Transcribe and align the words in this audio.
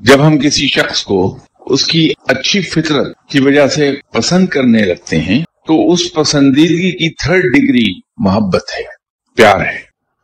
جب 0.00 0.26
ہم 0.26 0.38
کسی 0.38 0.66
شخص 0.68 1.02
کو 1.04 1.38
اس 1.66 1.84
کی 1.86 2.12
اچھی 2.26 2.60
فطرت 2.60 3.16
کی 3.30 3.40
وجہ 3.40 3.66
سے 3.66 3.90
پسند 4.12 4.46
کرنے 4.46 4.84
لگتے 4.84 5.20
ہیں، 5.20 5.42
تو 5.66 5.92
اس 5.92 6.12
پسندیدگی 6.14 6.90
کی 6.92 7.08
تھرڈ 7.14 7.42
ڈگری 7.42 8.00
محبت 8.16 8.70
ہے، 8.78 8.82
پیار 9.36 9.60
ہے۔ 9.60 9.78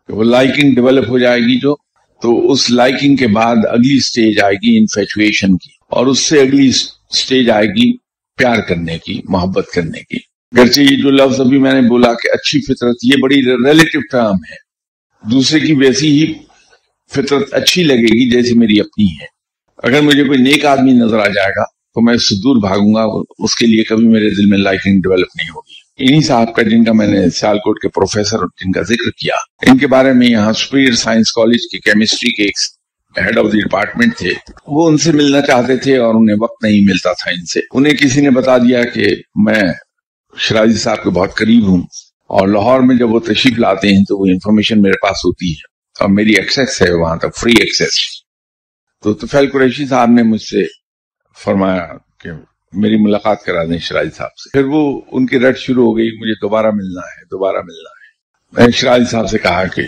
وہ 0.08 0.24
لائکنگ 0.24 0.74
ڈیولپ 0.74 1.08
ہو 1.08 1.18
جائے 1.18 1.40
گی 1.40 1.60
جو، 1.60 1.74
تو 2.22 2.52
اس 2.52 2.70
لائکنگ 2.70 3.16
کے 3.16 3.26
بعد 3.26 3.56
اگلی 3.70 3.98
سٹیج 4.00 4.40
آئے 4.40 4.54
گی 4.54 4.78
انفیچویشن 4.78 5.56
کی، 5.56 5.70
اور 5.90 6.06
اس 6.06 6.18
سے 6.18 6.40
اگلی 6.40 6.70
سٹیج 6.72 7.50
آئے 7.50 7.66
گی 7.66 7.96
پیار 8.38 8.60
کرنے 8.60 8.98
کی، 8.98 9.20
محبت 9.28 9.70
کرنے 9.74 10.00
کی۔ 10.00 10.18
گرچہ 10.56 10.80
یہ 10.80 10.96
جو 11.02 11.10
لفظ 11.10 11.40
ابھی 11.40 11.58
میں 11.58 11.72
نے 11.72 11.88
بولا 11.88 12.12
کہ 12.12 12.32
اچھی 12.32 12.60
فطرت، 12.60 12.96
یہ 13.02 13.22
بڑی 13.22 13.36
ریلیٹو 13.36 14.00
ٹرم 14.10 14.44
ہے۔ 14.50 15.30
دوسرے 15.30 15.60
کی 15.60 15.72
ویسی 15.72 16.10
ہی 16.10 16.32
فطرت 17.14 17.54
اچھی 17.54 17.84
لگے 17.84 18.12
گی 18.14 18.30
جیسی 18.30 18.54
میری 18.54 18.80
اپنی 18.80 19.04
ہے۔ 19.04 19.35
اگر 19.82 20.00
مجھے 20.00 20.24
کوئی 20.24 20.38
نیک 20.38 20.66
آدمی 20.66 20.92
نظر 20.92 21.18
آ 21.18 21.26
جائے 21.26 21.50
گا 21.50 21.64
تو 21.64 22.04
میں 22.04 22.14
اس 22.14 22.28
سے 22.28 22.34
دور 22.34 22.68
بھاگوں 22.68 22.94
گا 22.94 23.02
اس 23.38 23.54
کے 23.54 23.66
لیے 23.66 23.84
کبھی 23.84 24.08
میرے 24.08 24.28
دل 24.28 24.46
میں 24.46 24.58
لائکنگ 24.58 25.00
ڈیولپ 25.00 25.26
نہیں 25.36 25.48
ہوگی۔ 25.48 25.86
انہی 25.98 26.22
صاحب 26.22 26.54
کا 26.54 26.62
جن 26.62 26.84
کا 26.84 26.92
میں 26.92 27.06
نے 27.06 27.30
سیال 27.30 27.58
کوٹ 27.58 27.78
کے 27.82 27.88
پروفیسر 27.88 28.38
جن 28.38 28.72
کا 28.72 28.82
ذکر 28.82 29.10
کیا، 29.10 29.34
ان 29.70 29.78
کے 29.78 29.86
بارے 29.86 30.12
میں 30.12 30.26
یہاں 30.26 30.52
سپیریئر 30.52 30.94
سائنس 30.94 31.32
کالج 31.32 31.60
کی 31.72 31.78
کیمسٹری 31.78 32.30
کے 32.30 32.42
ایک 32.42 32.58
ہیڈ 33.18 33.38
آف 33.38 33.46
دی 33.52 33.60
ڈپارٹمنٹ 33.60 34.16
تھے۔ 34.16 34.30
وہ 34.66 34.88
ان 34.88 34.98
سے 34.98 35.12
ملنا 35.12 35.40
چاہتے 35.40 35.76
تھے 35.76 35.96
اور 35.96 36.14
انہیں 36.14 36.36
وقت 36.40 36.64
نہیں 36.64 36.80
ملتا 36.80 37.12
تھا 37.12 37.30
ان 37.30 37.44
سے۔ 37.44 37.60
انہیں 37.72 37.94
کسی 37.94 38.20
نے 38.20 38.30
بتا 38.30 38.58
دیا 38.58 38.84
کہ 38.84 39.06
میں 39.34 39.62
شرازی 40.38 40.78
صاحب 40.78 41.02
کے 41.02 41.10
بہت 41.10 41.34
قریب 41.34 41.68
ہوں 41.68 41.82
اور 42.28 42.48
لاہور 42.48 42.80
میں 42.80 42.96
جب 42.96 43.12
وہ 43.12 43.20
تشریف 43.20 43.58
لاتے 43.58 43.88
ہیں 43.88 44.04
تو 44.04 44.20
وہ 44.20 44.26
انفارمیشن 44.26 44.82
میرے 44.82 44.96
پاس 45.02 45.16
ہوتی 45.16 45.52
ہے۔ 45.52 45.76
اور 46.00 46.08
میری 46.08 46.32
ایکسیس 46.34 46.82
ہے 46.82 46.92
وہاں 46.92 47.16
تک 47.16 47.36
فری 47.36 47.52
ایکسیس 47.52 48.15
تو 49.06 49.14
توفیل 49.14 49.50
قریشی 49.50 49.86
صاحب 49.86 50.10
نے 50.10 50.22
مجھ 50.22 50.42
سے 50.42 50.58
فرمایا 51.44 51.88
کہ 52.20 52.30
میری 52.72 52.96
ملاقات 52.96 53.42
کرا 53.44 53.64
دیں 53.64 53.78
شراج 53.78 54.08
صاحب 54.14 54.30
سے۔ 54.36 54.50
پھر 54.52 54.64
وہ 54.64 55.00
ان 55.12 55.26
کی 55.26 55.38
رٹ 55.38 55.58
شروع 55.58 55.84
ہو 55.84 55.96
گئی، 55.96 56.06
مجھے 56.20 56.34
دوبارہ 56.34 56.66
ملنا 56.66 57.00
ہے، 57.00 57.24
دوبارہ 57.24 57.56
ملنا 57.56 57.90
ہے۔ 57.90 58.06
میں 58.52 58.72
شراج 58.72 59.02
صاحب 59.10 59.30
سے 59.30 59.38
کہا 59.38 59.64
کہ 59.64 59.82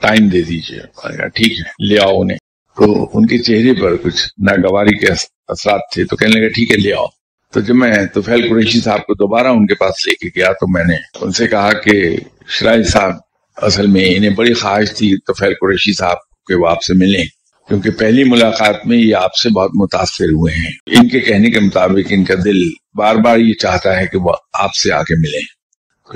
ٹائم 0.00 0.28
دے 0.28 0.42
دیجیے 0.42 0.80
ٹھیک 1.28 1.60
ہے، 1.60 1.88
لے 1.88 2.00
آؤ 2.00 2.20
انہیں۔ 2.20 2.38
تو 2.76 3.10
ان 3.14 3.26
کے 3.26 3.38
چہرے 3.38 3.80
پر 3.82 3.96
کچھ 3.96 4.26
ناگواری 4.38 4.98
کے 4.98 5.06
اثرات 5.48 5.80
تھے 5.92 6.04
تو 6.04 6.16
کہنے 6.16 6.40
لگا 6.40 6.48
ٹھیک 6.48 6.70
ہے، 6.70 6.76
لے 6.76 6.92
آؤ۔ 6.92 7.06
تو 7.52 7.60
جب 7.60 7.74
میں 7.74 8.06
توفیل 8.06 8.48
قریشی 8.48 8.80
صاحب 8.80 9.06
کو 9.06 9.14
دوبارہ 9.14 9.46
ان 9.46 9.66
کے 9.66 9.74
پاس 9.74 10.06
لے 10.06 10.14
کے 10.14 10.40
گیا 10.40 10.52
تو 10.52 10.72
میں 10.72 10.84
نے 10.84 10.96
ان 11.20 11.32
سے 11.32 11.46
کہا 11.46 11.72
کہ 11.72 12.16
شراج 12.48 12.88
صاحب، 12.88 13.12
اصل 13.56 13.86
میں 13.86 14.16
انہیں 14.16 14.30
بڑی 14.30 14.52
خواہش 14.52 14.92
تھی 14.92 15.16
توفیل 15.26 15.54
قریشی 15.54 15.92
صاحب 15.92 16.16
کہ 16.46 16.54
وہ 16.54 16.68
آپ 16.68 16.82
سے 16.82 16.94
ملیں۔ 16.94 17.24
کیونکہ 17.68 17.90
پہلی 17.90 18.24
ملاقات 18.24 18.86
میں 18.86 18.98
یہ 18.98 19.14
آپ 19.14 19.34
سے 19.34 19.48
بہت 19.48 19.70
متاثر 19.74 20.24
ہوئے 20.24 20.54
ہیں۔ 20.54 21.00
ان 21.00 21.08
کے 21.08 21.20
کہنے 21.20 21.50
کے 21.50 21.60
مطابق 21.60 22.06
ان 22.10 22.24
کا 22.24 22.34
دل 22.44 22.68
بار 22.94 23.14
بار 23.14 23.38
یہ 23.38 23.54
چاہتا 23.54 24.00
ہے 24.00 24.06
کہ 24.06 24.18
وہ 24.18 24.32
آپ 24.52 24.74
سے 24.74 24.92
آ 24.92 25.02
کے 25.02 25.14
ملیں۔ 25.14 25.56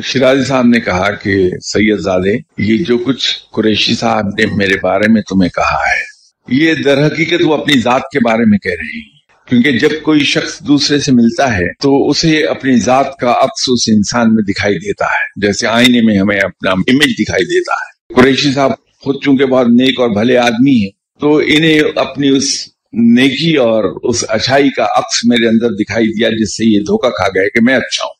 شرازی 0.04 0.44
صاحب 0.44 0.66
نے 0.66 0.80
کہا 0.80 1.10
کہ 1.10 1.50
سید 1.62 1.98
زادے، 1.98 2.36
یہ 2.58 2.84
جو 2.84 2.98
کچھ 2.98 3.38
قریشی 3.52 3.94
صاحب 3.94 4.26
نے 4.26 4.46
میرے 4.46 4.74
بارے 4.82 5.12
میں 5.12 5.22
تمہیں 5.22 5.50
کہا 5.50 5.78
ہے، 5.78 6.20
یہ 6.56 6.74
در 6.74 7.06
حقیقت 7.06 7.42
وہ 7.44 7.54
اپنی 7.54 7.78
ذات 7.78 8.02
کے 8.12 8.18
بارے 8.24 8.44
میں 8.46 8.58
کہہ 8.58 8.70
رہے 8.70 8.98
ہیں۔ 8.98 9.20
کیونکہ 9.48 9.78
جب 9.78 10.02
کوئی 10.02 10.20
شخص 10.20 10.60
دوسرے 10.60 11.00
سے 11.00 11.12
ملتا 11.12 11.56
ہے، 11.56 11.74
تو 11.82 12.08
اسے 12.08 12.44
اپنی 12.44 12.76
ذات 12.76 13.16
کا 13.16 13.30
عکس 13.30 13.64
اس 13.68 13.88
انسان 13.88 14.34
میں 14.34 14.42
دکھائی 14.42 14.74
دیتا 14.74 15.04
ہے۔ 15.04 15.46
جیسے 15.46 15.66
آئینے 15.66 16.02
میں 16.02 16.18
ہمیں 16.18 16.40
اپنا 16.40 16.70
امیج 16.70 17.14
دکھائی 17.18 17.44
دیتا 17.44 17.72
ہے۔ 17.72 18.22
قریشی 18.22 18.52
صاحب 18.52 18.70
خود 19.00 19.16
چونکہ 19.24 19.46
بہت 19.46 19.66
نیک 19.66 20.00
اور 20.00 20.08
بھلے 20.08 20.36
آدمی 20.36 20.84
ہیں 20.84 20.99
تو 21.20 21.36
انہیں 21.36 21.80
اپنی 21.96 22.28
اس 22.28 22.68
نیکی 22.92 23.56
اور 23.56 23.84
اس 24.02 24.24
اچھائی 24.28 24.70
کا 24.70 24.84
عکس 24.84 25.24
میرے 25.24 25.48
اندر 25.48 25.68
دکھائی 25.68 26.06
دیا 26.06 26.28
جس 26.30 26.56
سے 26.56 26.64
یہ 26.64 26.78
دھوکہ 26.78 27.10
کھا 27.10 27.28
گئے 27.28 27.48
کہ 27.50 27.60
میں 27.62 27.74
اچھا 27.74 28.06
ہوں۔ 28.06 28.19